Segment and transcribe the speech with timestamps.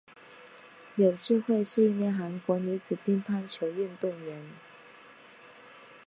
[0.95, 4.43] 柳智惠是一名韩国女子乒乓球运动员。